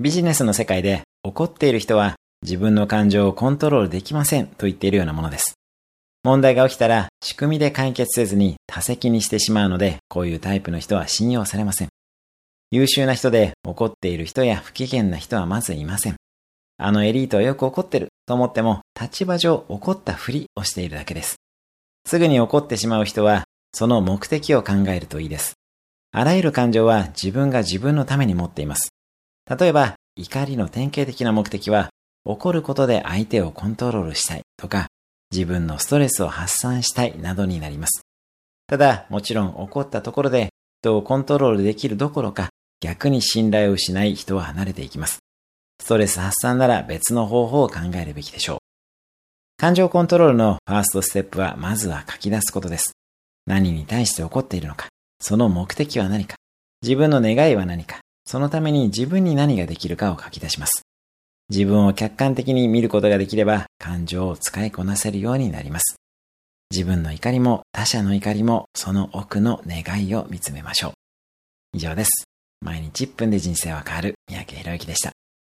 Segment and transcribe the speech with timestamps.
[0.00, 5.56] ビジネスの世界で怒っている人は自分の感情をコントロールできませんと言っているようなものです。
[6.24, 11.88] 問題が起きたら仕組みで解決せずに多責にしてしまうので、こういうタイプの人は信用されません。
[12.70, 16.16] 優秀な人で怒っている人や不機嫌な人はまずいません。
[16.78, 21.36] あのエリートはよく怒ってると思っても立場上怒ったふりをしているだけです。
[22.06, 23.44] すぐに怒ってしまう人は
[23.74, 25.56] その目的を考えるといいです。
[26.12, 28.89] あらゆる感情は自分が自分のために持っています。
[29.58, 31.90] 例えば、怒りの典型的な目的は、
[32.24, 34.86] 怒ることで相手をコントロールしたいとか、
[35.32, 38.02] 自分のストレスを発散したいなどになります。
[38.66, 40.50] ただ、もちろん怒ったところで
[40.82, 42.50] 人をコントロールできるどころか、
[42.80, 45.18] 逆に信頼を失い人は離れていきます。
[45.82, 48.58] ストレス発散なら別の方法を考えるべきでしょう。
[49.56, 52.92] 感情コントロールのファーストステップはまずは書き出すことです。
[53.46, 54.88] 何に対して怒っているのか、
[55.20, 56.36] その目的は何か、
[56.82, 60.82] 自分の願いは何か、そのために自分に何ができるかを書き出します。
[61.50, 65.96] 自分を客観的に見ることができれば感情を使いこなせるようになります。
[66.70, 70.92] 自分の怒りも他者の怒りもその奥の願いを見つめましょう。
[71.72, 72.24] 以上です。
[72.60, 75.12] 毎日1分で人生は変わる三宅博之でした。